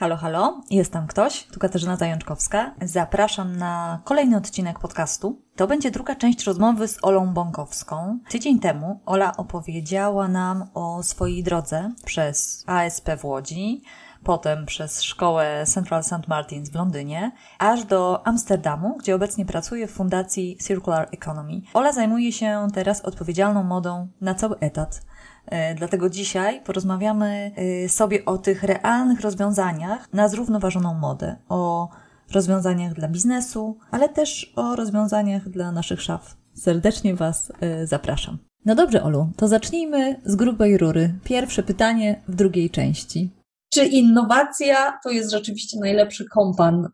[0.00, 2.74] Halo, halo, jestem ktoś, tu Katarzyna Zajączkowska.
[2.82, 5.42] Zapraszam na kolejny odcinek podcastu.
[5.56, 8.18] To będzie druga część rozmowy z Olą Bąkowską.
[8.28, 13.82] Tydzień temu Ola opowiedziała nam o swojej drodze przez ASP w Łodzi,
[14.24, 16.28] potem przez szkołę Central St.
[16.28, 21.60] Martins w Londynie, aż do Amsterdamu, gdzie obecnie pracuje w fundacji Circular Economy.
[21.74, 25.02] Ola zajmuje się teraz odpowiedzialną modą na cały etat.
[25.46, 31.88] E, dlatego dzisiaj porozmawiamy e, sobie o tych realnych rozwiązaniach na zrównoważoną modę, o
[32.32, 36.36] rozwiązaniach dla biznesu, ale też o rozwiązaniach dla naszych szaf.
[36.54, 38.38] Serdecznie Was e, zapraszam.
[38.64, 41.14] No dobrze, Olu, to zacznijmy z grubej rury.
[41.24, 43.30] Pierwsze pytanie w drugiej części.
[43.72, 46.88] Czy innowacja to jest rzeczywiście najlepszy kompan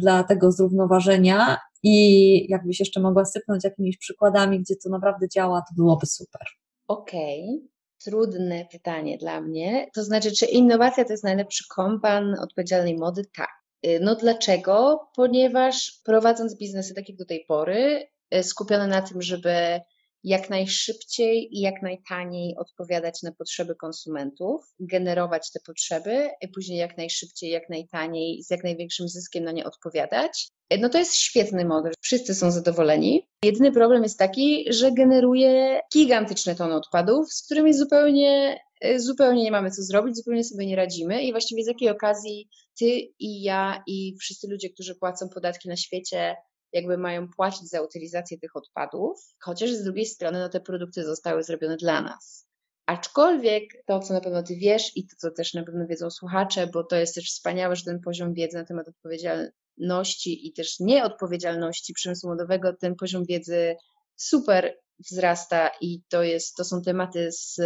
[0.00, 1.58] dla tego zrównoważenia?
[1.82, 6.42] I jakbyś jeszcze mogła sypnąć jakimiś przykładami, gdzie to naprawdę działa, to byłoby super.
[6.88, 7.73] Okej, okay
[8.04, 9.86] trudne pytanie dla mnie.
[9.94, 13.22] To znaczy, czy innowacja to jest najlepszy kompan odpowiedzialnej mody?
[13.36, 13.50] Tak.
[13.86, 15.08] Y, no dlaczego?
[15.16, 19.80] Ponieważ prowadząc biznesy tak jak do tej pory, y, skupione na tym, żeby
[20.24, 26.96] jak najszybciej i jak najtaniej odpowiadać na potrzeby konsumentów, generować te potrzeby i później jak
[26.96, 30.48] najszybciej, jak najtaniej, z jak największym zyskiem na nie odpowiadać.
[30.80, 33.28] No to jest świetny model, wszyscy są zadowoleni.
[33.44, 38.60] Jedyny problem jest taki, że generuje gigantyczne tony odpadów, z którymi zupełnie,
[38.96, 42.86] zupełnie nie mamy co zrobić, zupełnie sobie nie radzimy i właściwie z jakiej okazji ty
[43.18, 46.36] i ja i wszyscy ludzie, którzy płacą podatki na świecie,
[46.74, 51.42] jakby mają płacić za utylizację tych odpadów, chociaż z drugiej strony no, te produkty zostały
[51.42, 52.46] zrobione dla nas.
[52.86, 56.66] Aczkolwiek to, co na pewno Ty wiesz i to, co też na pewno wiedzą słuchacze,
[56.66, 61.92] bo to jest też wspaniałe, że ten poziom wiedzy na temat odpowiedzialności i też nieodpowiedzialności
[61.92, 63.76] przemysłu modowego, ten poziom wiedzy
[64.16, 67.60] super wzrasta i to, jest, to są tematy z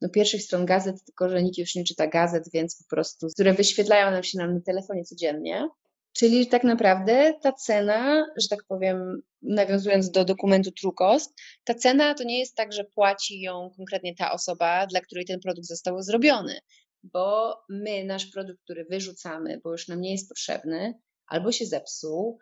[0.00, 3.54] no, pierwszych stron gazet, tylko że nikt już nie czyta gazet, więc po prostu, które
[3.54, 5.68] wyświetlają nam się nam na telefonie codziennie.
[6.12, 11.34] Czyli tak naprawdę ta cena, że tak powiem, nawiązując do dokumentu True Cost,
[11.64, 15.40] ta cena to nie jest tak, że płaci ją konkretnie ta osoba, dla której ten
[15.40, 16.58] produkt został zrobiony,
[17.02, 20.94] bo my nasz produkt, który wyrzucamy, bo już nam nie jest potrzebny,
[21.26, 22.38] albo się zepsuł,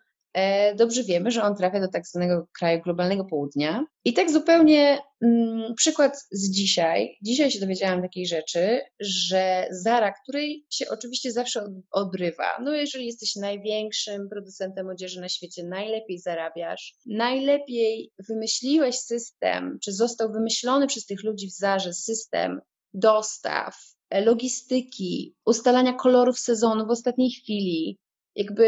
[0.77, 3.85] dobrze wiemy, że on trafia do tak zwanego kraju globalnego południa.
[4.05, 7.17] I tak zupełnie mm, przykład z dzisiaj.
[7.23, 13.37] Dzisiaj się dowiedziałam takiej rzeczy, że Zara, której się oczywiście zawsze odrywa, no jeżeli jesteś
[13.37, 21.25] największym producentem odzieży na świecie, najlepiej zarabiasz, najlepiej wymyśliłeś system, czy został wymyślony przez tych
[21.25, 22.61] ludzi w Zarze system
[22.95, 23.75] dostaw,
[24.11, 27.99] logistyki, ustalania kolorów sezonu w ostatniej chwili,
[28.41, 28.67] jakby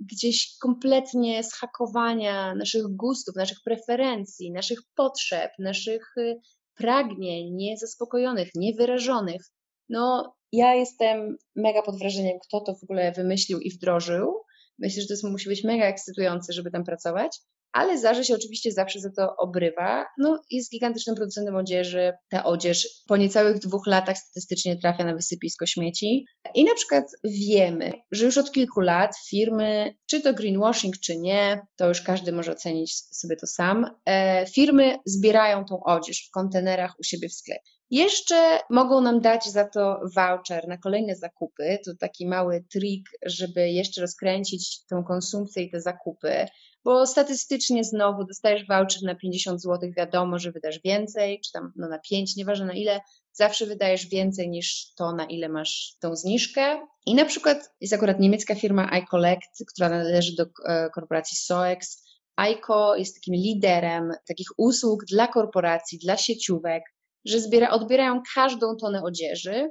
[0.00, 6.40] gdzieś kompletnie zhakowania naszych gustów, naszych preferencji, naszych potrzeb, naszych y,
[6.74, 9.42] pragnień niezaspokojonych, niewyrażonych.
[9.88, 14.34] No, ja jestem mega pod wrażeniem, kto to w ogóle wymyślił i wdrożył.
[14.78, 17.40] Myślę, że to jest, musi być mega ekscytujące, żeby tam pracować
[17.74, 20.06] ale Zarze się oczywiście zawsze za to obrywa.
[20.18, 22.12] No, jest gigantycznym producentem odzieży.
[22.30, 26.24] Ta odzież po niecałych dwóch latach statystycznie trafia na wysypisko śmieci.
[26.54, 31.60] I na przykład wiemy, że już od kilku lat firmy, czy to greenwashing, czy nie,
[31.76, 36.94] to już każdy może ocenić sobie to sam, e, firmy zbierają tą odzież w kontenerach
[37.00, 37.74] u siebie w sklepie.
[37.90, 41.78] Jeszcze mogą nam dać za to voucher na kolejne zakupy.
[41.84, 46.46] To taki mały trik, żeby jeszcze rozkręcić tę konsumpcję i te zakupy
[46.84, 51.88] bo statystycznie znowu dostajesz voucher na 50 zł, wiadomo, że wydasz więcej, czy tam no,
[51.88, 53.00] na 5, nieważne na ile,
[53.32, 56.86] zawsze wydajesz więcej niż to, na ile masz tą zniżkę.
[57.06, 62.04] I na przykład jest akurat niemiecka firma iCollect, która należy do e, korporacji SOEX.
[62.52, 66.82] ICO jest takim liderem takich usług dla korporacji, dla sieciówek,
[67.24, 69.70] że zbiera, odbierają każdą tonę odzieży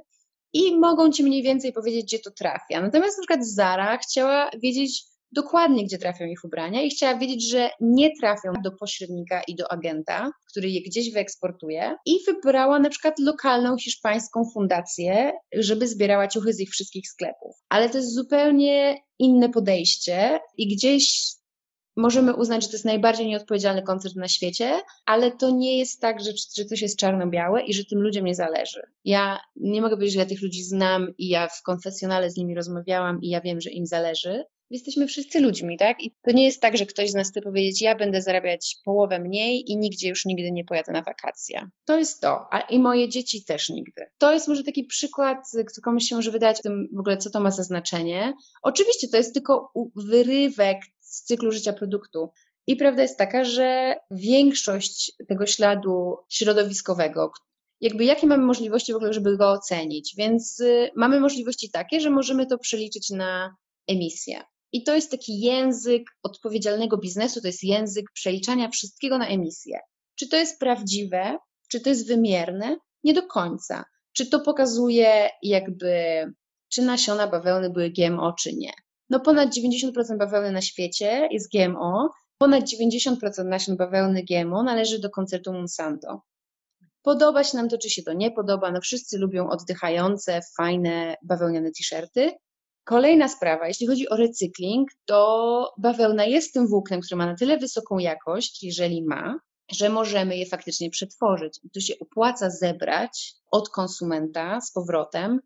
[0.52, 2.80] i mogą ci mniej więcej powiedzieć, gdzie to trafia.
[2.80, 7.70] Natomiast na przykład Zara chciała wiedzieć, dokładnie, gdzie trafią ich ubrania i chciała wiedzieć, że
[7.80, 13.18] nie trafią do pośrednika i do agenta, który je gdzieś wyeksportuje i wybrała na przykład
[13.18, 17.56] lokalną hiszpańską fundację, żeby zbierała ciuchy z ich wszystkich sklepów.
[17.68, 21.34] Ale to jest zupełnie inne podejście i gdzieś
[21.96, 26.20] możemy uznać, że to jest najbardziej nieodpowiedzialny koncert na świecie, ale to nie jest tak,
[26.20, 28.82] że, że coś jest czarno-białe i że tym ludziom nie zależy.
[29.04, 32.54] Ja nie mogę powiedzieć, że ja tych ludzi znam i ja w konfesjonale z nimi
[32.54, 36.02] rozmawiałam i ja wiem, że im zależy, jesteśmy wszyscy ludźmi, tak?
[36.02, 39.18] I to nie jest tak, że ktoś z nas chce powiedzieć, ja będę zarabiać połowę
[39.18, 41.68] mniej i nigdzie już nigdy nie pojadę na wakacje.
[41.84, 44.06] To jest to, a i moje dzieci też nigdy.
[44.18, 45.38] To jest może taki przykład,
[45.72, 48.34] co komuś się może wydać tym w ogóle, co to ma za znaczenie.
[48.62, 52.30] Oczywiście to jest tylko wyrywek z cyklu życia produktu.
[52.66, 57.32] I prawda jest taka, że większość tego śladu środowiskowego,
[57.80, 60.14] jakby jakie mamy możliwości w ogóle, żeby go ocenić.
[60.16, 63.56] Więc y, mamy możliwości takie, że możemy to przeliczyć na
[63.88, 64.42] emisję.
[64.74, 69.78] I to jest taki język odpowiedzialnego biznesu, to jest język przeliczania wszystkiego na emisję.
[70.18, 71.38] Czy to jest prawdziwe,
[71.68, 72.76] czy to jest wymierne?
[73.04, 73.84] Nie do końca.
[74.12, 75.92] Czy to pokazuje jakby,
[76.68, 78.72] czy nasiona bawełny były GMO, czy nie?
[79.10, 85.10] No ponad 90% bawełny na świecie jest GMO, ponad 90% nasion bawełny GMO należy do
[85.10, 86.22] koncertu Monsanto.
[87.02, 88.72] Podoba się nam to, czy się to nie podoba.
[88.72, 92.32] No wszyscy lubią oddychające, fajne, bawełniane t-shirty.
[92.84, 97.58] Kolejna sprawa, jeśli chodzi o recykling, to bawełna jest tym włóknem, które ma na tyle
[97.58, 99.38] wysoką jakość, jeżeli ma,
[99.70, 101.60] że możemy je faktycznie przetworzyć.
[101.64, 105.40] I to się opłaca zebrać od konsumenta z powrotem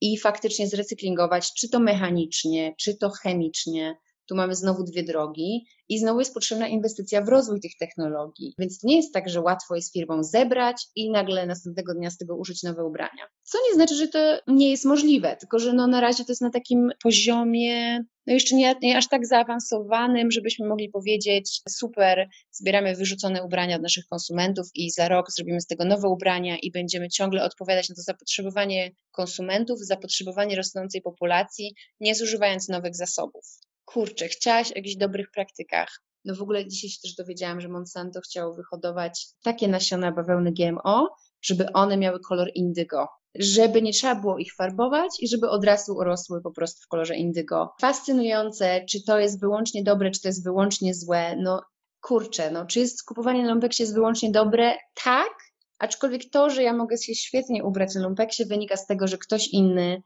[0.00, 3.96] i faktycznie zrecyklingować, czy to mechanicznie, czy to chemicznie,
[4.28, 8.54] tu mamy znowu dwie drogi i znowu jest potrzebna inwestycja w rozwój tych technologii.
[8.58, 12.36] Więc nie jest tak, że łatwo jest firmom zebrać i nagle następnego dnia z tego
[12.36, 13.26] użyć nowe ubrania.
[13.42, 16.42] Co nie znaczy, że to nie jest możliwe, tylko że no na razie to jest
[16.42, 22.96] na takim poziomie, no jeszcze nie, nie aż tak zaawansowanym, żebyśmy mogli powiedzieć: super, zbieramy
[22.96, 27.08] wyrzucone ubrania od naszych konsumentów i za rok zrobimy z tego nowe ubrania i będziemy
[27.08, 33.44] ciągle odpowiadać na to zapotrzebowanie konsumentów, zapotrzebowanie rosnącej populacji, nie zużywając nowych zasobów
[33.84, 36.00] kurczę, chciałaś o jakichś dobrych praktykach.
[36.24, 41.08] No w ogóle dzisiaj się też dowiedziałam, że Monsanto chciało wyhodować takie nasiona bawełny GMO,
[41.42, 45.94] żeby one miały kolor indygo, żeby nie trzeba było ich farbować i żeby od razu
[45.96, 47.74] urosły po prostu w kolorze indygo.
[47.80, 51.36] Fascynujące, czy to jest wyłącznie dobre, czy to jest wyłącznie złe.
[51.36, 51.62] No
[52.00, 54.74] kurczę, no czy jest kupowanie na lumpeksie jest wyłącznie dobre?
[55.04, 55.34] Tak,
[55.78, 59.48] aczkolwiek to, że ja mogę się świetnie ubrać na lumpeksie wynika z tego, że ktoś
[59.48, 60.02] inny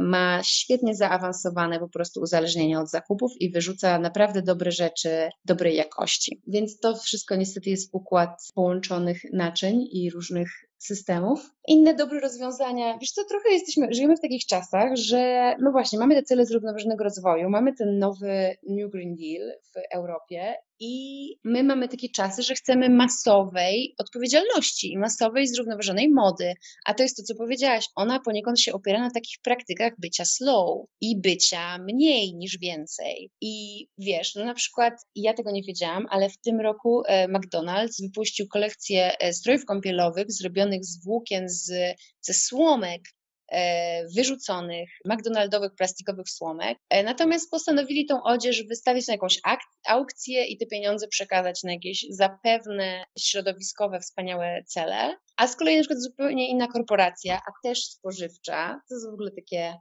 [0.00, 6.42] ma świetnie zaawansowane po prostu uzależnienie od zakupów i wyrzuca naprawdę dobre rzeczy dobrej jakości.
[6.46, 10.48] Więc to wszystko niestety jest układ połączonych naczyń i różnych
[10.78, 11.50] systemów.
[11.68, 16.14] Inne dobre rozwiązania, wiesz co, trochę jesteśmy, żyjemy w takich czasach, że no właśnie, mamy
[16.14, 21.88] te cele zrównoważonego rozwoju, mamy ten nowy New Green Deal w Europie i my mamy
[21.88, 26.54] takie czasy, że chcemy masowej odpowiedzialności i masowej zrównoważonej mody.
[26.84, 27.86] A to jest to, co powiedziałaś.
[27.94, 33.30] Ona poniekąd się opiera na takich praktykach bycia slow i bycia mniej niż więcej.
[33.40, 38.02] I wiesz, no na przykład ja tego nie wiedziałam, ale w tym roku e, McDonald's
[38.02, 43.02] wypuścił kolekcję e, strojów kąpielowych zrobionych z włókien z, ze słomek
[44.16, 46.78] wyrzuconych McDonaldowych plastikowych słomek.
[46.90, 49.40] E, natomiast postanowili tą odzież wystawić na jakąś
[49.86, 55.16] aukcję i te pieniądze przekazać na jakieś zapewne środowiskowe, wspaniałe cele.
[55.36, 59.30] A z kolei na przykład zupełnie inna korporacja, a też spożywcza, to są w ogóle
[59.30, 59.74] takie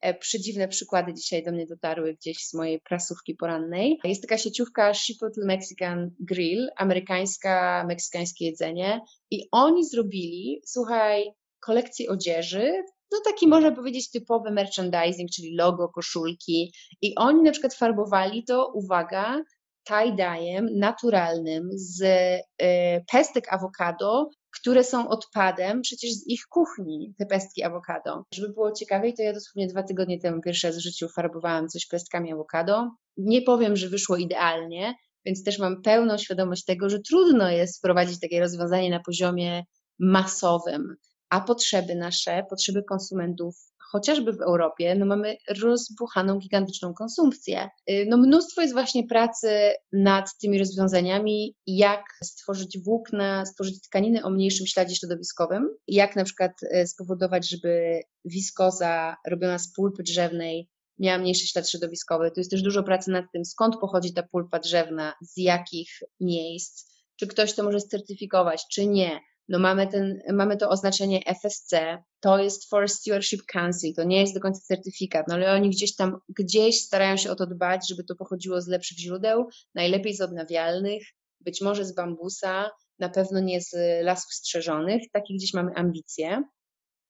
[0.00, 3.98] e, przedziwne przykłady dzisiaj do mnie dotarły gdzieś z mojej prasówki porannej.
[4.04, 9.00] Jest taka sieciówka Chipotle Mexican Grill, amerykańska, meksykańskie jedzenie
[9.30, 11.24] i oni zrobili, słuchaj,
[11.60, 12.72] kolekcję odzieży
[13.12, 16.72] no taki można powiedzieć typowy merchandising, czyli logo, koszulki
[17.02, 19.42] i oni na przykład farbowali to, uwaga,
[19.88, 24.30] tie-dye'em naturalnym z y, pestek awokado,
[24.60, 28.24] które są odpadem przecież z ich kuchni, te pestki awokado.
[28.34, 31.86] Żeby było ciekawiej, to ja dosłownie dwa tygodnie temu pierwszy raz w życiu farbowałam coś
[31.86, 32.90] pestkami awokado.
[33.16, 38.20] Nie powiem, że wyszło idealnie, więc też mam pełną świadomość tego, że trudno jest wprowadzić
[38.20, 39.64] takie rozwiązanie na poziomie
[39.98, 40.96] masowym
[41.30, 47.68] a potrzeby nasze, potrzeby konsumentów, chociażby w Europie, no mamy rozbuchaną gigantyczną konsumpcję.
[47.90, 54.30] Y, no mnóstwo jest właśnie pracy nad tymi rozwiązaniami, jak stworzyć włókna, stworzyć tkaniny o
[54.30, 60.68] mniejszym śladzie środowiskowym, jak na przykład y, spowodować, żeby wiskoza robiona z pulpy drzewnej
[60.98, 62.30] miała mniejszy ślad środowiskowy.
[62.30, 66.90] Tu jest też dużo pracy nad tym, skąd pochodzi ta pulpa drzewna, z jakich miejsc,
[67.16, 72.38] czy ktoś to może certyfikować, czy nie no mamy, ten, mamy to oznaczenie FSC, to
[72.38, 76.18] jest Forest Stewardship Council, to nie jest do końca certyfikat, no ale oni gdzieś tam,
[76.28, 81.02] gdzieś starają się o to dbać, żeby to pochodziło z lepszych źródeł, najlepiej z odnawialnych,
[81.40, 86.42] być może z bambusa, na pewno nie z lasów strzeżonych, takie gdzieś mamy ambicje.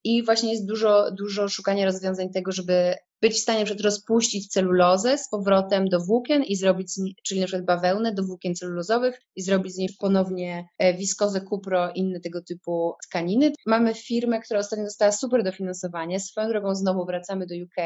[0.05, 5.19] I właśnie jest dużo, dużo szukania rozwiązań tego, żeby być w stanie przed rozpuścić celulozę
[5.19, 6.93] z powrotem do włókien i zrobić,
[7.27, 11.93] czyli na przykład bawełnę do włókien celulozowych i zrobić z niej ponownie e, wiskozę, kupro,
[11.95, 13.53] inne tego typu tkaniny.
[13.67, 16.21] Mamy firmę, która ostatnio dostała super dofinansowanie.
[16.21, 17.77] Swoją drogą znowu wracamy do UK,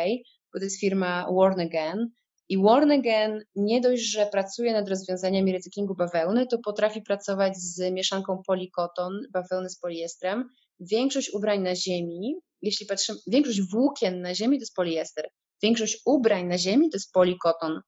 [0.52, 2.08] bo to jest firma Worn Again.
[2.48, 7.92] I Worn Again nie dość, że pracuje nad rozwiązaniami recyklingu bawełny, to potrafi pracować z
[7.92, 10.48] mieszanką polikoton, bawełny z poliestrem.
[10.80, 15.28] Większość ubrań na ziemi jeśli patrzymy, większość włókien na ziemi to jest poliester,
[15.62, 17.80] większość ubrań na ziemi to jest polikoton.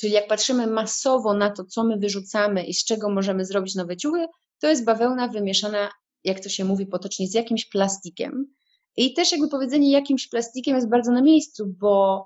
[0.00, 3.96] Czyli jak patrzymy masowo na to, co my wyrzucamy i z czego możemy zrobić nowe
[3.96, 4.26] ciuchy,
[4.60, 5.90] to jest bawełna wymieszana
[6.24, 8.54] jak to się mówi potocznie, z jakimś plastikiem.
[8.96, 12.24] I też jakby powiedzenie jakimś plastikiem jest bardzo na miejscu, bo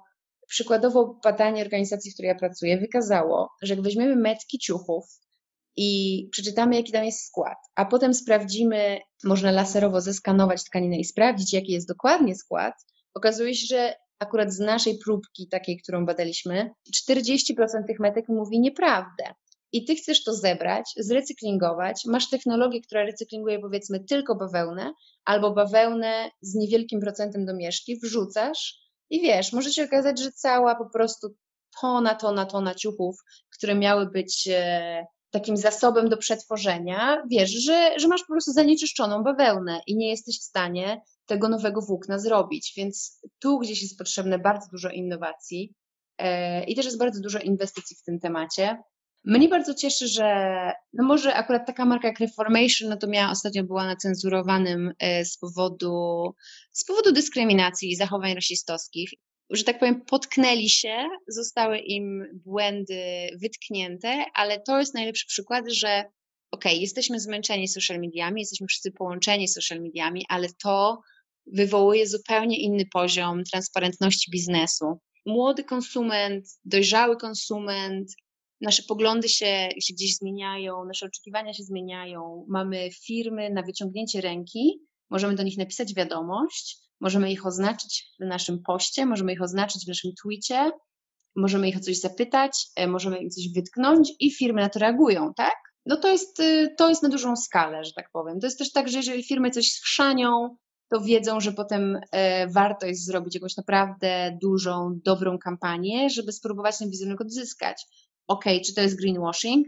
[0.48, 5.04] przykładowo badanie organizacji, w której ja pracuję, wykazało, że jak weźmiemy metki ciuchów
[5.76, 11.52] i przeczytamy, jaki tam jest skład, a potem sprawdzimy, można laserowo zeskanować tkaninę i sprawdzić,
[11.52, 12.74] jaki jest dokładnie skład,
[13.14, 16.70] okazuje się, że akurat z naszej próbki, takiej, którą badaliśmy,
[17.10, 19.34] 40% tych metek mówi nieprawdę.
[19.72, 24.92] I ty chcesz to zebrać, zrecyklingować, masz technologię, która recyklinguje powiedzmy tylko bawełnę,
[25.24, 30.90] albo bawełnę z niewielkim procentem domieszki, wrzucasz i wiesz, może się okazać, że cała po
[30.90, 31.28] prostu
[31.80, 33.16] tona, tona, tona ciuchów,
[33.56, 39.22] które miały być e, takim zasobem do przetworzenia, wiesz, że, że masz po prostu zanieczyszczoną
[39.22, 42.72] bawełnę i nie jesteś w stanie tego nowego włókna zrobić.
[42.76, 45.74] Więc tu gdzieś jest potrzebne bardzo dużo innowacji
[46.18, 48.82] e, i też jest bardzo dużo inwestycji w tym temacie.
[49.24, 50.26] Mnie bardzo cieszy, że
[50.92, 55.24] no może akurat taka marka jak Reformation, no to miała ostatnio była na cenzurowanym e,
[55.24, 56.34] z powodu,
[56.72, 59.10] z powodu dyskryminacji i zachowań rasistowskich.
[59.52, 66.04] Że tak powiem, potknęli się, zostały im błędy wytknięte, ale to jest najlepszy przykład, że
[66.50, 71.00] okay, jesteśmy zmęczeni social mediami, jesteśmy wszyscy połączeni social mediami, ale to
[71.46, 75.00] wywołuje zupełnie inny poziom transparentności biznesu.
[75.26, 78.12] Młody konsument, dojrzały konsument,
[78.60, 82.46] nasze poglądy się, się gdzieś zmieniają, nasze oczekiwania się zmieniają.
[82.48, 84.78] Mamy firmy na wyciągnięcie ręki,
[85.10, 89.88] możemy do nich napisać wiadomość, możemy ich oznaczyć w naszym poście, możemy ich oznaczyć w
[89.88, 90.70] naszym tweetie,
[91.36, 95.34] możemy ich o coś zapytać, e, możemy im coś wytknąć i firmy na to reagują,
[95.34, 95.54] tak?
[95.86, 98.40] No to jest, y, to jest na dużą skalę, że tak powiem.
[98.40, 100.56] To jest też tak, że jeżeli firmy coś schrzanią,
[100.90, 106.78] to wiedzą, że potem e, warto jest zrobić jakąś naprawdę dużą, dobrą kampanię, żeby spróbować
[106.78, 107.86] ten wizerunek odzyskać
[108.26, 109.66] ok, czy to jest greenwashing?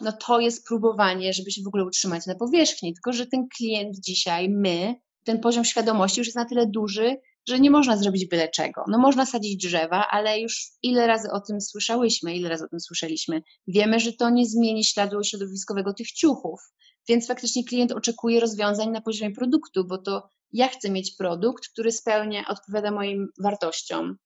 [0.00, 3.96] No to jest próbowanie, żeby się w ogóle utrzymać na powierzchni, tylko że ten klient
[4.00, 7.16] dzisiaj, my, ten poziom świadomości już jest na tyle duży,
[7.48, 8.84] że nie można zrobić byle czego.
[8.88, 12.80] No można sadzić drzewa, ale już ile razy o tym słyszałyśmy, ile razy o tym
[12.80, 13.42] słyszeliśmy.
[13.66, 16.60] Wiemy, że to nie zmieni śladu środowiskowego tych ciuchów,
[17.08, 21.92] więc faktycznie klient oczekuje rozwiązań na poziomie produktu, bo to ja chcę mieć produkt, który
[21.92, 24.16] spełnia, odpowiada moim wartościom.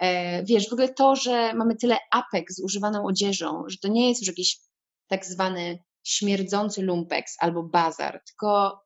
[0.00, 4.08] E, wiesz, w ogóle to, że mamy tyle apek z używaną odzieżą, że to nie
[4.08, 4.60] jest już jakiś
[5.06, 8.80] tak zwany śmierdzący lumpex albo bazar, tylko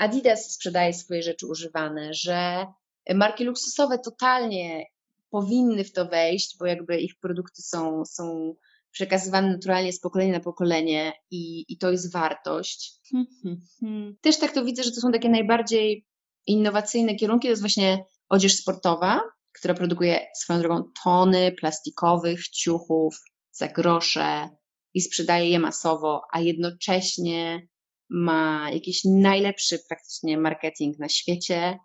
[0.00, 2.66] Adidas sprzedaje swoje rzeczy używane, że
[3.14, 4.86] marki luksusowe totalnie
[5.30, 8.54] powinny w to wejść, bo jakby ich produkty są, są
[8.90, 13.00] przekazywane naturalnie z pokolenia na pokolenie i, i to jest wartość.
[13.10, 14.16] Hmm, hmm, hmm.
[14.20, 16.06] Też tak to widzę, że to są takie najbardziej
[16.46, 19.20] innowacyjne kierunki, to jest właśnie odzież sportowa,
[19.52, 23.20] która produkuje swoją drogą tony plastikowych ciuchów
[23.52, 24.48] za grosze
[24.94, 27.68] i sprzedaje je masowo, a jednocześnie
[28.10, 31.78] ma jakiś najlepszy praktycznie marketing na świecie.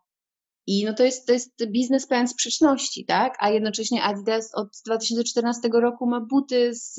[0.68, 3.38] I no to jest, to jest biznes pełen sprzeczności, tak?
[3.40, 6.94] A jednocześnie Adidas od 2014 roku ma buty z,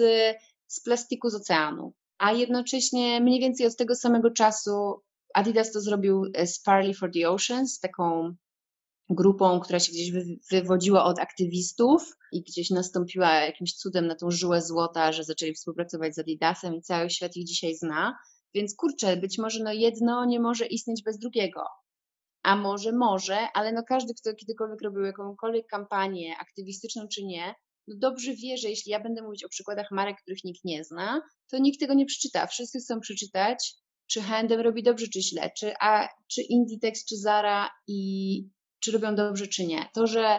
[0.67, 1.93] z plastiku z oceanu.
[2.19, 5.03] A jednocześnie mniej więcej od tego samego czasu
[5.35, 8.35] Adidas to zrobił z Farley for the Oceans, taką
[9.11, 10.13] grupą, która się gdzieś
[10.51, 12.03] wywodziła od aktywistów
[12.33, 16.83] i gdzieś nastąpiła jakimś cudem na tą żyłę złota, że zaczęli współpracować z Adidasem i
[16.83, 18.19] cały świat ich dzisiaj zna.
[18.57, 21.65] Więc kurczę, być może no jedno nie może istnieć bez drugiego.
[22.43, 27.55] A może może, ale no każdy, kto kiedykolwiek robił jakąkolwiek kampanię aktywistyczną czy nie,
[27.89, 31.23] no dobrze wie, że jeśli ja będę mówić o przykładach marek, których nikt nie zna,
[31.51, 32.47] to nikt tego nie przeczyta.
[32.47, 33.75] Wszyscy chcą przeczytać,
[34.07, 38.43] czy Handem robi dobrze, czy źle, czy, a, czy Inditex, czy Zara i
[38.81, 39.89] czy robią dobrze, czy nie.
[39.95, 40.39] To, że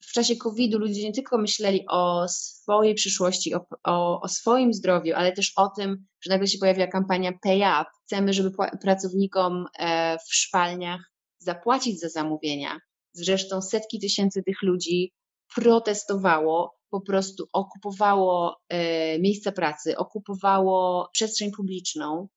[0.00, 5.14] w czasie COVID-u ludzie nie tylko myśleli o swojej przyszłości, o, o, o, swoim zdrowiu,
[5.14, 7.84] ale też o tym, że nagle się pojawiła kampania Pay Up.
[8.04, 8.50] Chcemy, żeby
[8.82, 11.00] pracownikom e, w szwalniach
[11.38, 12.78] zapłacić za zamówienia.
[13.12, 15.12] Zresztą setki tysięcy tych ludzi
[15.54, 22.28] protestowało, po prostu okupowało e, miejsca pracy, okupowało przestrzeń publiczną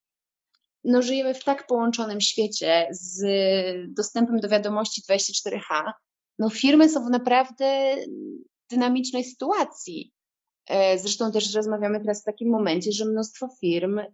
[0.84, 3.24] no, żyjemy w tak połączonym świecie z
[3.98, 5.91] dostępem do wiadomości 24H.
[6.41, 7.95] No, firmy są w naprawdę
[8.71, 10.12] dynamicznej sytuacji.
[10.69, 14.07] E, zresztą też rozmawiamy teraz w takim momencie, że mnóstwo firm e,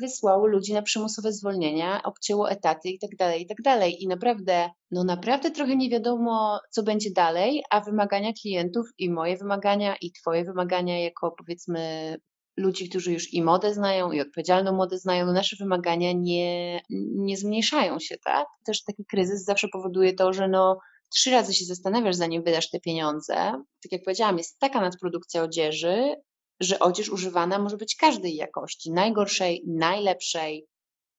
[0.00, 4.02] wysłało ludzi na przymusowe zwolnienia, obcięło etaty i tak dalej, i tak dalej.
[4.02, 9.36] I naprawdę, no naprawdę trochę nie wiadomo, co będzie dalej, a wymagania klientów i moje
[9.36, 12.16] wymagania i twoje wymagania jako powiedzmy
[12.56, 16.80] ludzi, którzy już i modę znają, i odpowiedzialną modę znają, no nasze wymagania nie,
[17.16, 18.46] nie zmniejszają się, tak?
[18.66, 22.80] Też taki kryzys zawsze powoduje to, że no trzy razy się zastanawiasz, zanim wydasz te
[22.80, 23.34] pieniądze.
[23.82, 26.14] Tak jak powiedziałam, jest taka nadprodukcja odzieży,
[26.60, 30.66] że odzież używana może być każdej jakości, najgorszej, najlepszej.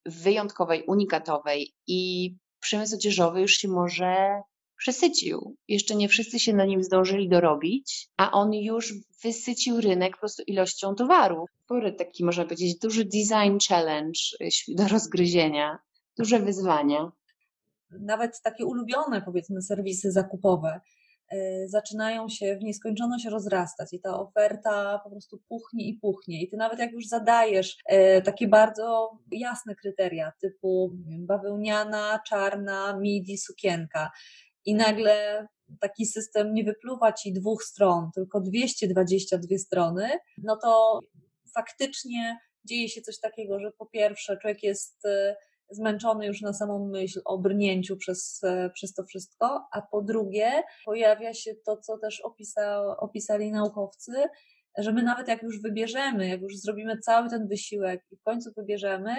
[0.05, 4.41] wyjątkowej, unikatowej i przemysł odzieżowy już się może
[4.77, 5.55] przesycił.
[5.67, 8.93] Jeszcze nie wszyscy się na nim zdążyli dorobić, a on już
[9.23, 11.49] wysycił rynek po prostu ilością towarów.
[11.63, 15.79] Spory taki, można powiedzieć, duży design challenge y, do rozgryzienia,
[16.17, 17.11] duże wyzwania.
[17.91, 20.81] Nawet takie ulubione, powiedzmy, serwisy zakupowe
[21.33, 26.41] y, zaczynają się w nieskończoność rozrastać i ta oferta po prostu puchnie i puchnie.
[26.41, 27.77] I ty nawet jak już zadajesz
[28.17, 34.11] y, takie bardzo jasne kryteria typu bawełniana, czarna, midi, sukienka,
[34.65, 35.47] i nagle
[35.79, 40.99] taki system nie wypluwa ci dwóch stron, tylko 222 strony, no to
[41.55, 45.35] faktycznie dzieje się coś takiego, że po pierwsze człowiek jest e,
[45.69, 50.63] zmęczony już na samą myśl o brnięciu przez, e, przez to wszystko, a po drugie
[50.85, 54.13] pojawia się to, co też opisa, opisali naukowcy,
[54.77, 58.49] że my nawet jak już wybierzemy, jak już zrobimy cały ten wysiłek i w końcu
[58.57, 59.15] wybierzemy,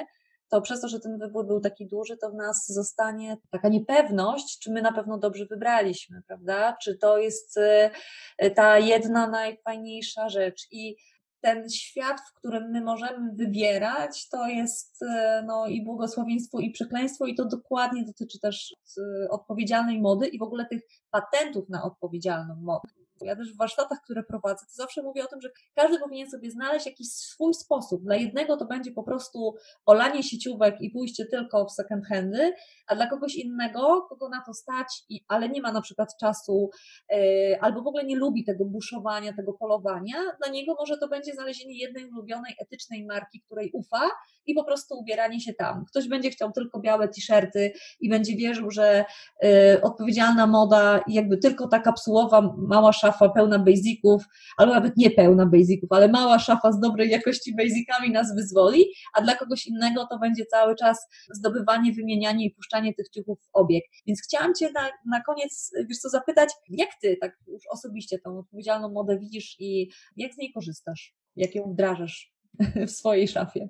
[0.50, 4.58] to przez to, że ten wybór był taki duży, to w nas zostanie taka niepewność,
[4.62, 6.76] czy my na pewno dobrze wybraliśmy, prawda?
[6.82, 7.56] Czy to jest
[8.42, 10.66] y, ta jedna najfajniejsza rzecz.
[10.72, 10.96] I
[11.40, 15.06] ten świat, w którym my możemy wybierać, to jest y,
[15.46, 20.42] no, i błogosławieństwo, i przekleństwo, i to dokładnie dotyczy też y, odpowiedzialnej mody i w
[20.42, 22.99] ogóle tych patentów na odpowiedzialną modę.
[23.24, 26.50] Ja też w warsztatach, które prowadzę, to zawsze mówię o tym, że każdy powinien sobie
[26.50, 28.02] znaleźć jakiś swój sposób.
[28.02, 29.54] Dla jednego to będzie po prostu
[29.86, 32.52] olanie sieciówek i pójście tylko w second handy,
[32.86, 36.70] a dla kogoś innego, kogo na to stać, i, ale nie ma na przykład czasu
[37.10, 41.32] yy, albo w ogóle nie lubi tego buszowania, tego polowania, dla niego może to będzie
[41.32, 44.10] znalezienie jednej ulubionej, etycznej marki, której ufa
[44.50, 45.84] i po prostu ubieranie się tam.
[45.84, 49.04] Ktoś będzie chciał tylko białe t-shirty i będzie wierzył, że
[49.42, 49.48] yy,
[49.82, 54.24] odpowiedzialna moda, jakby tylko ta kapsułowa, mała szafa pełna basiców,
[54.56, 59.22] albo nawet nie pełna basiców, ale mała szafa z dobrej jakości basicami nas wyzwoli, a
[59.22, 63.84] dla kogoś innego to będzie cały czas zdobywanie, wymienianie i puszczanie tych ciuchów w obieg.
[64.06, 68.38] Więc chciałam Cię na, na koniec, wiesz co, zapytać, jak Ty tak już osobiście tą
[68.38, 71.14] odpowiedzialną modę widzisz i jak z niej korzystasz?
[71.36, 72.32] Jak ją wdrażasz
[72.88, 73.68] w swojej szafie?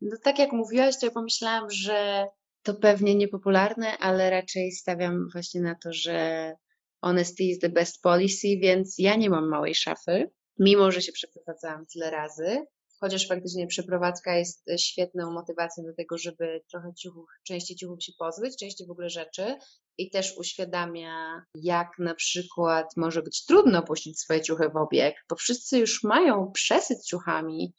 [0.00, 2.26] No tak jak mówiłaś, to ja pomyślałam, że
[2.62, 6.52] to pewnie niepopularne, ale raczej stawiam właśnie na to, że
[7.00, 11.86] honesty is the best policy, więc ja nie mam małej szafy, mimo że się przeprowadzałam
[11.86, 12.66] tyle razy.
[13.00, 18.58] Chociaż faktycznie przeprowadzka jest świetną motywacją do tego, żeby trochę ciuchów, części ciuchów się pozbyć,
[18.58, 19.56] części w ogóle rzeczy
[19.98, 25.36] i też uświadamia, jak na przykład może być trudno puścić swoje ciuchy w obieg, bo
[25.36, 27.74] wszyscy już mają przesyt ciuchami,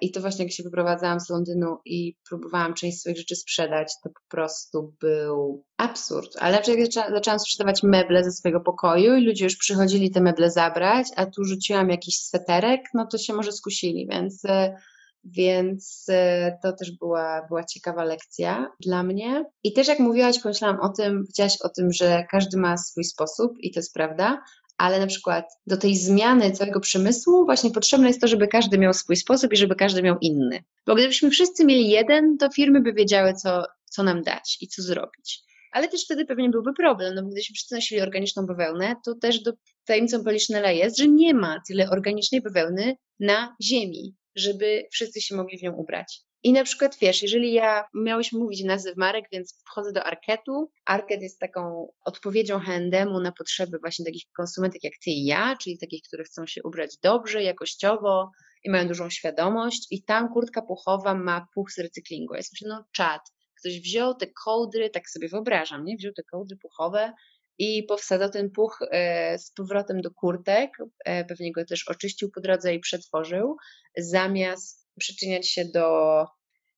[0.00, 4.10] I to właśnie jak się wyprowadzałam z Londynu i próbowałam część swoich rzeczy sprzedać, to
[4.10, 6.36] po prostu był absurd.
[6.38, 11.06] Ale jak zaczęłam sprzedawać meble ze swojego pokoju i ludzie już przychodzili te meble zabrać,
[11.16, 14.76] a tu rzuciłam jakiś sweterek, no to się może skusili, więc, e,
[15.24, 19.44] więc e, to też była, była ciekawa lekcja dla mnie.
[19.64, 23.52] I też jak mówiłaś, pomyślałam o tym, powiedziałaś o tym, że każdy ma swój sposób
[23.58, 24.42] i to jest prawda,
[24.78, 28.94] ale na przykład do tej zmiany całego przemysłu właśnie potrzebne jest to, żeby każdy miał
[28.94, 30.64] swój sposób i żeby każdy miał inny.
[30.86, 34.82] Bo gdybyśmy wszyscy mieli jeden, to firmy by wiedziały, co, co nam dać i co
[34.82, 35.42] zrobić.
[35.72, 39.40] Ale też wtedy pewnie byłby problem, no bo gdybyśmy wszyscy nosili organiczną bawełnę, to też
[39.40, 39.52] do
[39.84, 45.58] tajemnicą Poliszynela jest, że nie ma tyle organicznej bawełny na ziemi, żeby wszyscy się mogli
[45.58, 46.27] w nią ubrać.
[46.42, 50.70] I na przykład wiesz, jeżeli ja miałeś mówić nazwy marek, więc wchodzę do Arketu.
[50.86, 55.78] Arket jest taką odpowiedzią H&M na potrzeby właśnie takich konsumentek jak ty i ja, czyli
[55.78, 58.30] takich, które chcą się ubrać dobrze, jakościowo
[58.64, 59.86] i mają dużą świadomość.
[59.90, 62.34] I tam kurtka puchowa ma puch z recyklingu.
[62.34, 63.20] Ja myślę, no czad.
[63.60, 65.96] Ktoś wziął te kołdry, tak sobie wyobrażam, nie?
[65.96, 67.12] Wziął te kołdry puchowe
[67.58, 70.70] i powsadzał ten puch e, z powrotem do kurtek.
[71.04, 73.56] E, pewnie go też oczyścił po drodze i przetworzył,
[73.96, 76.24] zamiast przyczyniać się do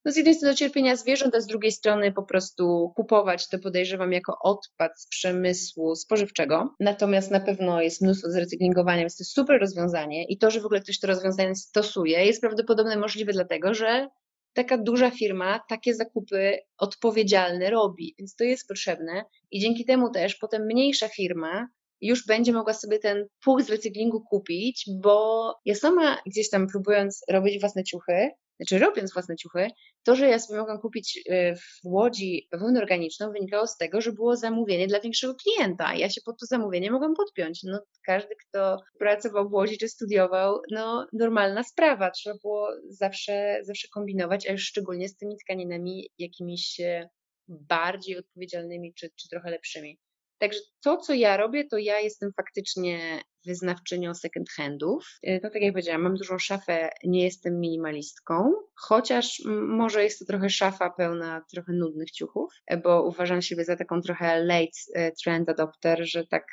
[0.04, 3.58] no z jednej strony do cierpienia zwierząt, a z drugiej strony po prostu kupować to
[3.58, 6.74] podejrzewam jako odpad z przemysłu spożywczego.
[6.80, 10.64] Natomiast na pewno jest mnóstwo zrecyklingowania, więc to jest super rozwiązanie i to, że w
[10.64, 14.08] ogóle ktoś to rozwiązanie stosuje, jest prawdopodobnie możliwe dlatego, że
[14.52, 20.36] taka duża firma takie zakupy odpowiedzialne robi, więc to jest potrzebne i dzięki temu też
[20.36, 21.68] potem mniejsza firma
[22.00, 27.24] już będzie mogła sobie ten puch z recyklingu kupić, bo ja sama gdzieś tam próbując
[27.28, 29.70] robić własne ciuchy, znaczy robiąc własne ciuchy,
[30.02, 34.12] to, że ja sobie mogłam kupić y, w Łodzi bawełnę organiczną wynikało z tego, że
[34.12, 35.94] było zamówienie dla większego klienta.
[35.94, 37.62] Ja się pod to zamówienie mogłam podpiąć.
[37.62, 42.10] No, każdy, kto pracował w Łodzi czy studiował, no normalna sprawa.
[42.10, 47.08] Trzeba było zawsze, zawsze kombinować, a już szczególnie z tymi tkaninami jakimiś e,
[47.48, 49.98] bardziej odpowiedzialnymi czy, czy trochę lepszymi.
[50.40, 55.18] Także to, co ja robię, to ja jestem faktycznie wyznawczynią second handów.
[55.28, 60.24] Y, to tak jak powiedziałam, mam dużą szafę, nie jestem minimalistką, chociaż może jest to
[60.24, 65.98] trochę szafa pełna trochę nudnych ciuchów, bo uważam siebie za taką trochę late trend adopter,
[66.02, 66.46] że tak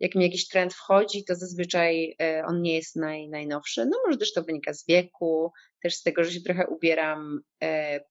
[0.00, 3.86] jak mi jakiś trend wchodzi, to zazwyczaj on nie jest naj, najnowszy.
[3.86, 7.40] No może też to wynika z wieku, też z tego, że się trochę ubieram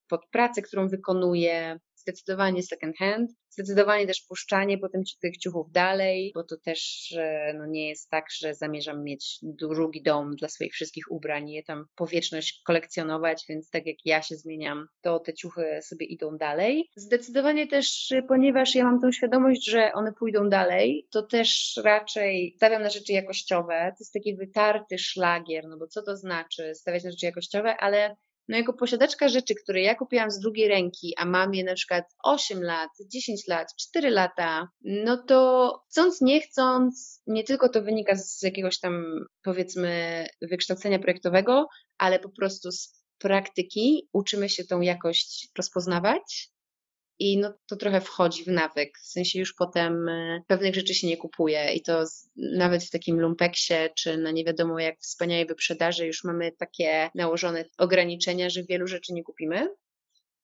[0.10, 6.44] pod pracę, którą wykonuję, zdecydowanie second hand, zdecydowanie też puszczanie potem tych ciuchów dalej, bo
[6.44, 7.13] to też
[7.58, 11.86] no, nie jest tak, że zamierzam mieć drugi dom dla swoich wszystkich ubrań, je tam
[11.96, 16.89] powieczność kolekcjonować, więc tak jak ja się zmieniam, to te ciuchy sobie idą dalej.
[16.96, 22.82] Zdecydowanie też, ponieważ ja mam tą świadomość, że one pójdą dalej, to też raczej stawiam
[22.82, 23.91] na rzeczy jakościowe.
[23.98, 28.15] To jest taki wytarty szlagier, no bo co to znaczy stawiać na rzeczy jakościowe, ale
[28.47, 32.03] no jako posiadaczka rzeczy, które ja kupiłam z drugiej ręki, a mam je na przykład
[32.23, 38.15] 8 lat, 10 lat, 4 lata, no to chcąc, nie chcąc, nie tylko to wynika
[38.15, 45.49] z jakiegoś tam powiedzmy wykształcenia projektowego, ale po prostu z praktyki uczymy się tą jakość
[45.58, 46.55] rozpoznawać
[47.19, 48.97] i no, to trochę wchodzi w nawyk.
[48.99, 52.04] W sensie już potem e, pewnych rzeczy się nie kupuje i to
[52.36, 57.65] nawet w takim lumpeksie czy na nie wiadomo jak wspaniałej wyprzedaży już mamy takie nałożone
[57.78, 59.67] ograniczenia, że wielu rzeczy nie kupimy.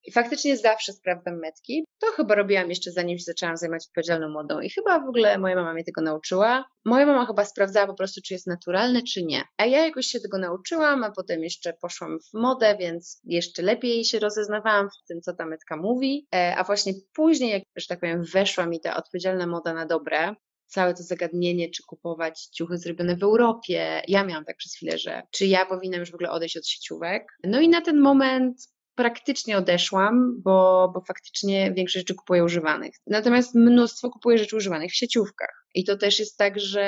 [0.03, 1.85] I faktycznie zawsze sprawdzam metki.
[1.99, 5.55] To chyba robiłam jeszcze zanim się zaczęłam zajmować odpowiedzialną modą i chyba w ogóle moja
[5.55, 6.65] mama mnie tego nauczyła.
[6.85, 9.43] Moja mama chyba sprawdzała po prostu, czy jest naturalne, czy nie.
[9.57, 14.05] A ja jakoś się tego nauczyłam, a potem jeszcze poszłam w modę, więc jeszcze lepiej
[14.05, 16.27] się rozeznawałam w tym, co ta metka mówi.
[16.35, 20.35] E, a właśnie później, jak, że tak powiem, weszła mi ta odpowiedzialna moda na dobre,
[20.71, 24.01] całe to zagadnienie, czy kupować ciuchy zrobione w Europie.
[24.07, 27.23] Ja miałam tak przez chwilę, że czy ja powinnam już w ogóle odejść od sieciówek.
[27.43, 28.57] No i na ten moment
[28.95, 32.95] praktycznie odeszłam, bo, bo faktycznie większość rzeczy kupuję używanych.
[33.07, 35.65] Natomiast mnóstwo kupuję rzeczy używanych w sieciówkach.
[35.75, 36.81] I to też jest tak, że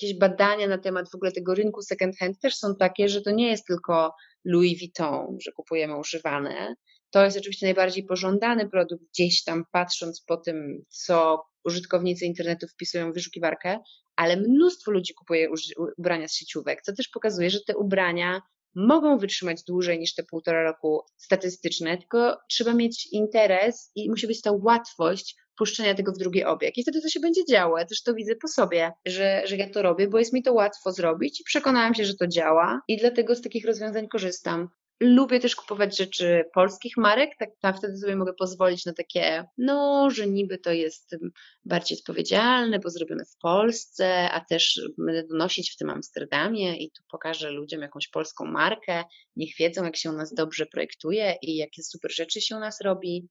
[0.00, 3.30] jakieś badania na temat w ogóle tego rynku second hand też są takie, że to
[3.30, 6.74] nie jest tylko Louis Vuitton, że kupujemy używane.
[7.10, 13.10] To jest oczywiście najbardziej pożądany produkt, gdzieś tam patrząc po tym, co użytkownicy internetu wpisują
[13.10, 13.78] w wyszukiwarkę,
[14.16, 15.48] ale mnóstwo ludzi kupuje
[15.98, 18.40] ubrania z sieciówek, co też pokazuje, że te ubrania
[18.76, 24.42] mogą wytrzymać dłużej niż te półtora roku statystyczne, tylko trzeba mieć interes i musi być
[24.42, 26.78] ta łatwość puszczenia tego w drugi obieg.
[26.78, 27.78] I wtedy to się będzie działo.
[27.78, 30.52] Ja też to widzę po sobie, że, że ja to robię, bo jest mi to
[30.52, 34.68] łatwo zrobić i przekonałam się, że to działa i dlatego z takich rozwiązań korzystam.
[35.00, 40.10] Lubię też kupować rzeczy polskich marek, tak, tak wtedy sobie mogę pozwolić na takie, no,
[40.10, 41.16] że niby to jest
[41.64, 47.02] bardziej odpowiedzialne, bo zrobione w Polsce, a też będę donosić w tym Amsterdamie i tu
[47.10, 49.04] pokażę ludziom jakąś polską markę,
[49.36, 52.80] niech wiedzą, jak się u nas dobrze projektuje i jakie super rzeczy się u nas
[52.80, 53.28] robi.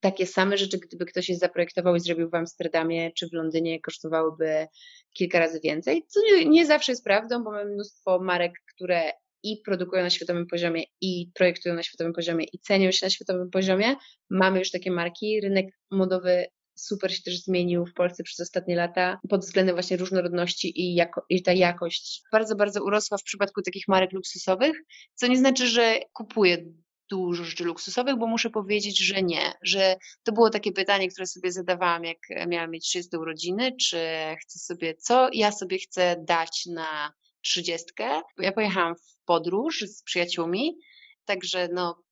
[0.00, 4.66] Takie same rzeczy, gdyby ktoś je zaprojektował i zrobił w Amsterdamie czy w Londynie, kosztowałyby
[5.14, 9.62] kilka razy więcej, co nie, nie zawsze jest prawdą, bo mamy mnóstwo marek, które i
[9.64, 13.94] produkują na światowym poziomie, i projektują na światowym poziomie, i cenią się na światowym poziomie.
[14.30, 15.40] Mamy już takie marki.
[15.40, 16.46] Rynek modowy
[16.78, 21.24] super się też zmienił w Polsce przez ostatnie lata pod względem właśnie różnorodności i, jako,
[21.28, 24.76] i ta jakość bardzo, bardzo urosła w przypadku takich marek luksusowych,
[25.14, 26.64] co nie znaczy, że kupuję
[27.10, 31.52] dużo rzeczy luksusowych, bo muszę powiedzieć, że nie, że to było takie pytanie, które sobie
[31.52, 33.98] zadawałam, jak miałam mieć 30 urodziny, czy
[34.42, 38.20] chcę sobie, co ja sobie chcę dać na trzydziestkę.
[38.38, 40.78] Ja pojechałam w podróż z przyjaciółmi,
[41.24, 42.02] także no,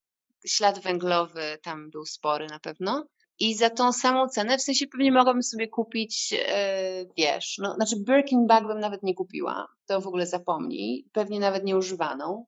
[0.47, 3.07] ślad węglowy tam był spory na pewno.
[3.39, 6.39] I za tą samą cenę, w sensie pewnie mogłabym sobie kupić, yy,
[7.17, 11.65] wiesz, no, znaczy Birkin bag bym nawet nie kupiła, to w ogóle zapomnij, pewnie nawet
[11.65, 12.47] nieużywaną.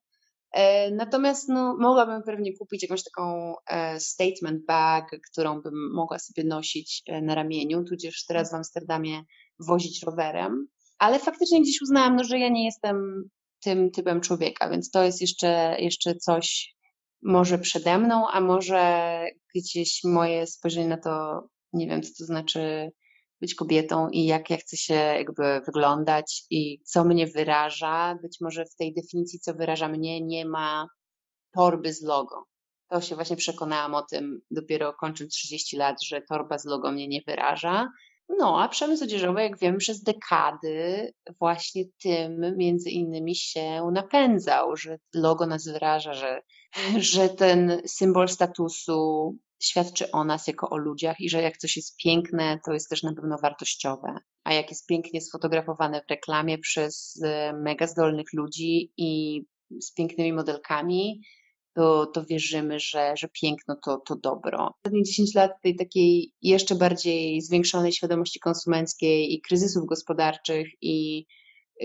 [0.51, 6.43] E, natomiast no, mogłabym pewnie kupić jakąś taką e, statement bag, którą bym mogła sobie
[6.43, 9.23] nosić na ramieniu, tudzież teraz w Amsterdamie
[9.59, 10.67] wozić rowerem
[10.99, 13.23] ale faktycznie gdzieś uznałam, no, że ja nie jestem
[13.63, 16.75] tym typem człowieka, więc to jest jeszcze, jeszcze coś
[17.23, 21.41] może przede mną, a może gdzieś moje spojrzenie na to,
[21.73, 22.91] nie wiem, co to znaczy
[23.41, 28.15] być kobietą i jak ja chcę się jakby wyglądać i co mnie wyraża.
[28.21, 30.87] Być może w tej definicji, co wyraża mnie, nie ma
[31.53, 32.43] torby z logo.
[32.89, 37.07] To się właśnie przekonałam o tym dopiero kończąc 30 lat, że torba z logo mnie
[37.07, 37.87] nie wyraża,
[38.37, 44.97] no, a przemysł odzieżowy, jak wiemy, przez dekady właśnie tym między innymi się napędzał, że
[45.15, 46.41] logo nas wyraża, że,
[47.13, 51.97] że ten symbol statusu świadczy o nas jako o ludziach i że jak coś jest
[51.97, 54.15] piękne, to jest też na pewno wartościowe.
[54.43, 59.41] A jak jest pięknie sfotografowane w reklamie przez e, mega zdolnych ludzi i
[59.81, 61.21] z pięknymi modelkami,
[61.73, 64.73] to, to wierzymy, że, że piękno to, to dobro.
[64.77, 71.25] Ostatnie 10 lat tej takiej jeszcze bardziej zwiększonej świadomości konsumenckiej i kryzysów gospodarczych i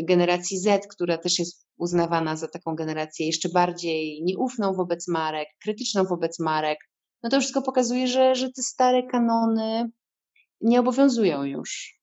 [0.03, 6.05] generacji Z, która też jest uznawana za taką generację jeszcze bardziej nieufną wobec marek, krytyczną
[6.05, 6.79] wobec marek,
[7.23, 9.91] no to wszystko pokazuje, że, że te stare kanony
[10.61, 12.01] nie obowiązują już.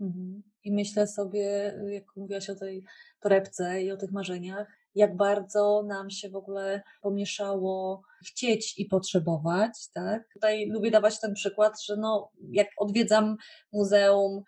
[0.00, 0.42] Mhm.
[0.64, 2.84] I myślę sobie, jak mówiłaś o tej
[3.20, 9.72] torebce i o tych marzeniach, jak bardzo nam się w ogóle pomieszało chcieć i potrzebować,
[9.94, 10.22] tak?
[10.32, 13.36] Tutaj lubię dawać ten przykład, że no, jak odwiedzam
[13.72, 14.42] muzeum,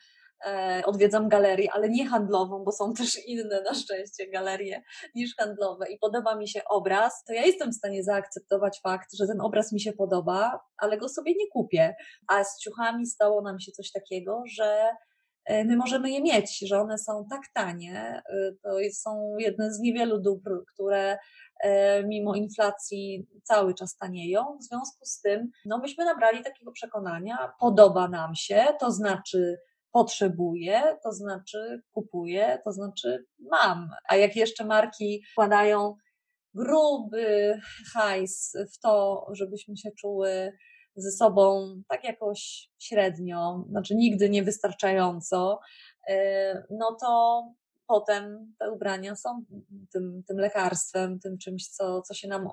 [0.46, 4.82] e, odwiedzam galerię, ale nie handlową, bo są też inne na szczęście galerie
[5.14, 9.26] niż handlowe i podoba mi się obraz, to ja jestem w stanie zaakceptować fakt, że
[9.26, 11.94] ten obraz mi się podoba, ale go sobie nie kupię.
[12.28, 14.90] A z ciuchami stało nam się coś takiego, że
[15.48, 18.22] my możemy je mieć, że one są tak tanie.
[18.28, 21.18] E, to są jedne z niewielu dóbr, które
[21.60, 24.58] e, mimo inflacji cały czas tanieją.
[24.60, 29.58] W związku z tym, no myśmy nabrali takiego przekonania, podoba nam się, to znaczy
[29.92, 33.90] potrzebuję, to znaczy kupuję, to znaczy mam.
[34.08, 35.96] A jak jeszcze marki wkładają
[36.54, 37.60] gruby
[37.94, 40.52] hajs w to, żebyśmy się czuły
[40.96, 45.60] ze sobą tak jakoś średnio, znaczy nigdy niewystarczająco,
[46.08, 47.42] e, no to
[47.86, 49.44] potem te ubrania są
[49.92, 52.48] tym, tym lekarstwem, tym czymś, co, co się nam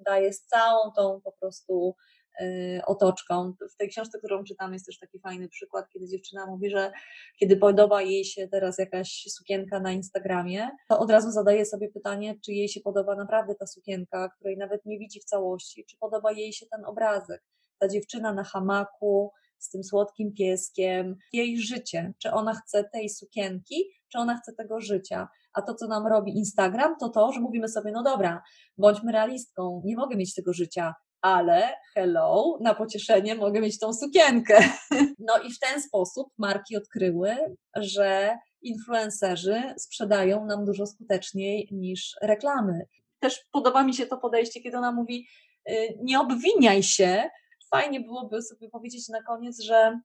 [0.00, 1.96] daje z całą tą po prostu
[2.40, 3.52] e, otoczką.
[3.74, 6.92] W tej książce, którą czytam, jest też taki fajny przykład, kiedy dziewczyna mówi, że
[7.38, 12.34] kiedy podoba jej się teraz jakaś sukienka na Instagramie, to od razu zadaje sobie pytanie,
[12.44, 16.32] czy jej się podoba naprawdę ta sukienka, której nawet nie widzi w całości, czy podoba
[16.32, 17.42] jej się ten obrazek
[17.78, 23.84] ta dziewczyna na hamaku z tym słodkim pieskiem, jej życie, czy ona chce tej sukienki,
[24.08, 25.28] czy ona chce tego życia.
[25.52, 28.42] A to, co nam robi Instagram, to to, że mówimy sobie, no dobra,
[28.78, 34.58] bądźmy realistką, nie mogę mieć tego życia, ale hello, na pocieszenie mogę mieć tą sukienkę.
[35.18, 37.36] No i w ten sposób marki odkryły,
[37.76, 42.86] że influencerzy sprzedają nam dużo skuteczniej niż reklamy.
[43.18, 45.26] Też podoba mi się to podejście, kiedy ona mówi,
[45.70, 47.28] y, nie obwiniaj się,
[47.70, 50.00] fajnie byłoby sobie powiedzieć na koniec, że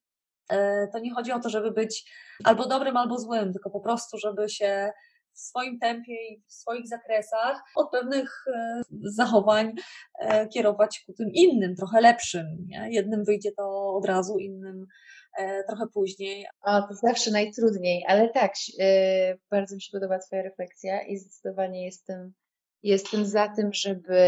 [0.50, 2.12] e, to nie chodzi o to, żeby być
[2.44, 4.92] albo dobrym, albo złym, tylko po prostu, żeby się
[5.34, 9.74] w swoim tempie i w swoich zakresach od pewnych e, zachowań
[10.20, 12.46] e, kierować ku tym innym, trochę lepszym.
[12.68, 12.88] Nie?
[12.92, 14.86] Jednym wyjdzie to od razu, innym
[15.68, 16.46] trochę później.
[16.62, 18.54] O, to zawsze najtrudniej, ale tak,
[19.52, 22.34] bardzo mi się podoba Twoja refleksja i zdecydowanie jestem
[22.84, 24.22] Jestem za tym, żeby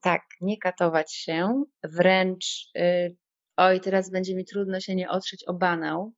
[0.00, 3.16] tak, nie katować się, wręcz y,
[3.56, 6.12] oj, teraz będzie mi trudno się nie otrzeć o banał,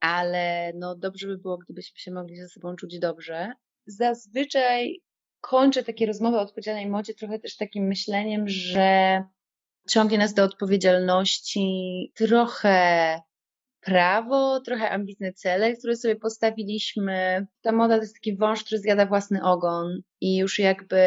[0.00, 3.52] ale no dobrze by było, gdybyśmy się mogli ze sobą czuć dobrze.
[3.86, 5.02] Zazwyczaj
[5.40, 9.22] kończę takie rozmowy o odpowiedzialnej modzie trochę też takim myśleniem, że
[9.88, 13.20] ciągnie nas do odpowiedzialności trochę
[13.82, 17.46] prawo, trochę ambitne cele, które sobie postawiliśmy.
[17.62, 20.98] Ta moda to jest taki wąż, który zjada własny ogon i już jakby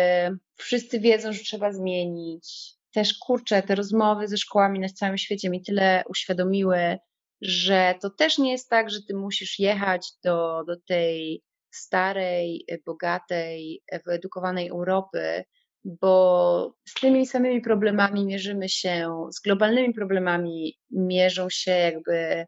[0.55, 2.75] wszyscy wiedzą, że trzeba zmienić.
[2.93, 6.97] Też kurczę, te rozmowy ze szkołami na całym świecie mi tyle uświadomiły,
[7.41, 13.81] że to też nie jest tak, że ty musisz jechać do, do tej starej, bogatej,
[14.05, 15.43] wyedukowanej Europy,
[15.85, 22.45] bo z tymi samymi problemami mierzymy się, z globalnymi problemami mierzą się jakby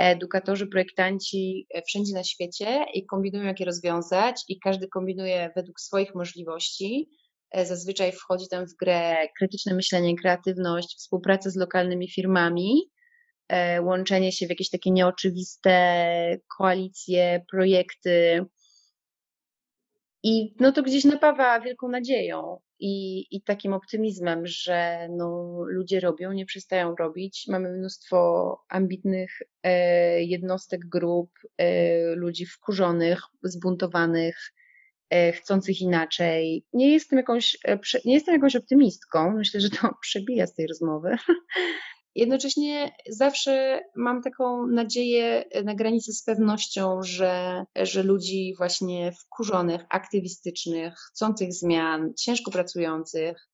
[0.00, 5.80] edukatorzy, projektanci e, wszędzie na świecie i kombinują, jak je rozwiązać, i każdy kombinuje według
[5.80, 7.10] swoich możliwości.
[7.50, 12.90] E, zazwyczaj wchodzi tam w grę krytyczne myślenie, kreatywność, współpraca z lokalnymi firmami,
[13.48, 18.44] e, łączenie się w jakieś takie nieoczywiste koalicje, projekty.
[20.22, 26.32] I no to gdzieś napawa wielką nadzieją i, i takim optymizmem, że no, ludzie robią,
[26.32, 27.44] nie przestają robić.
[27.48, 34.52] Mamy mnóstwo ambitnych e, jednostek, grup, e, ludzi wkurzonych, zbuntowanych,
[35.10, 36.64] e, chcących inaczej.
[36.72, 41.16] Nie jestem jakąś, e, nie jestem jakąś optymistką, myślę, że to przebija z tej rozmowy,
[42.14, 50.94] Jednocześnie zawsze mam taką nadzieję na granicy z pewnością, że, że ludzi właśnie wkurzonych, aktywistycznych,
[50.94, 53.48] chcących zmian, ciężko pracujących,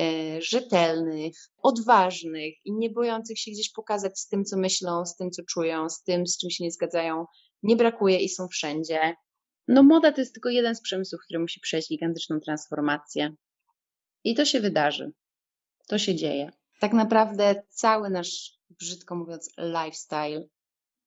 [0.00, 5.30] e, rzetelnych, odważnych i nie bojących się gdzieś pokazać z tym, co myślą, z tym,
[5.30, 7.26] co czują, z tym, z czym się nie zgadzają,
[7.62, 9.14] nie brakuje i są wszędzie.
[9.68, 13.34] No moda to jest tylko jeden z przemysłów, który musi przejść gigantyczną transformację.
[14.24, 15.12] I to się wydarzy.
[15.88, 20.48] To się dzieje tak naprawdę cały nasz, brzydko mówiąc, lifestyle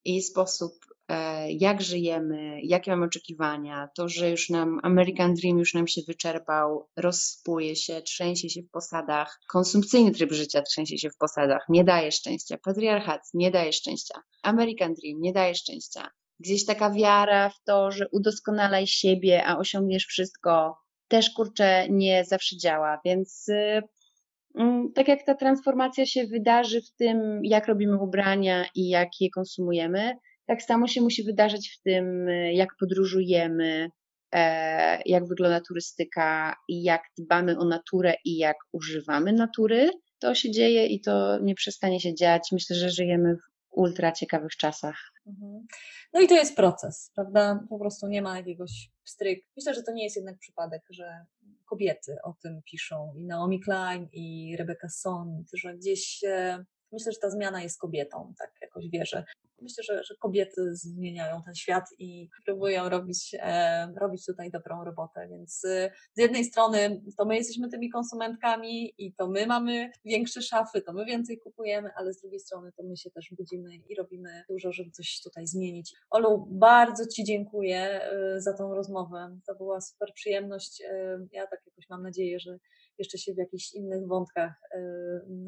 [0.06, 0.74] i sposób,
[1.08, 6.02] e, jak żyjemy, jakie mamy oczekiwania, to, że już nam American Dream już nam się
[6.08, 11.84] wyczerpał, rozspuje się, trzęsie się w posadach, konsumpcyjny tryb życia trzęsie się w posadach, nie
[11.84, 16.10] daje szczęścia, patriarchat nie daje szczęścia, American Dream nie daje szczęścia.
[16.40, 22.58] gdzieś taka wiara w to, że udoskonalaj siebie, a osiągniesz wszystko, też kurczę nie zawsze
[22.58, 23.00] działa.
[23.06, 23.82] Więc y,
[24.96, 30.14] tak jak ta transformacja się wydarzy w tym, jak robimy ubrania i jak je konsumujemy,
[30.46, 33.90] tak samo się musi wydarzyć w tym, y, jak podróżujemy,
[34.36, 39.90] e, jak wygląda turystyka jak dbamy o naturę i jak używamy natury.
[40.20, 42.50] To się dzieje i to nie przestanie się dziać.
[42.52, 45.12] Myślę, że żyjemy w ultra ciekawych czasach.
[45.28, 45.68] Mhm.
[46.14, 47.60] No i to jest proces, prawda?
[47.70, 49.46] Po prostu nie ma jakiegoś stryk.
[49.58, 51.26] Myślę, że to nie jest jednak przypadek, że
[51.66, 56.22] kobiety o tym piszą i Naomi Klein i Rebecca Son, że gdzieś
[56.92, 59.24] myślę, że ta zmiana jest kobietą, tak jakoś wierzę.
[59.66, 65.28] Myślę, że, że kobiety zmieniają ten świat i próbują robić, e, robić tutaj dobrą robotę,
[65.30, 70.42] więc e, z jednej strony to my jesteśmy tymi konsumentkami i to my mamy większe
[70.42, 73.96] szafy, to my więcej kupujemy, ale z drugiej strony to my się też budzimy i
[73.96, 75.94] robimy dużo, żeby coś tutaj zmienić.
[76.10, 79.40] Olu, bardzo Ci dziękuję e, za tą rozmowę.
[79.48, 80.84] To była super przyjemność.
[81.32, 82.60] Ja tak jakoś mam nadzieję, że
[83.00, 84.54] jeszcze się w jakichś innych wątkach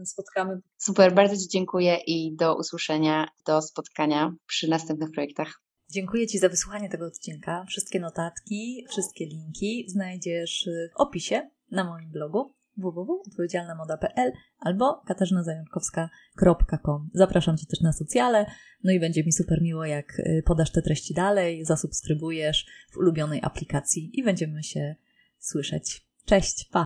[0.02, 0.60] y, spotkamy.
[0.78, 5.62] Super, bardzo Ci dziękuję i do usłyszenia, do spotkania przy następnych projektach.
[5.92, 7.66] Dziękuję Ci za wysłuchanie tego odcinka.
[7.68, 17.10] Wszystkie notatki, wszystkie linki znajdziesz w opisie na moim blogu www.odpowiedzialnamoda.pl albo katarzynazajączkowska.com.
[17.14, 18.46] Zapraszam Cię też na socjale,
[18.84, 23.40] no i będzie mi super miło, jak y, podasz te treści dalej, zasubskrybujesz w ulubionej
[23.44, 24.96] aplikacji i będziemy się
[25.40, 26.08] słyszeć.
[26.26, 26.76] Cześć, pa!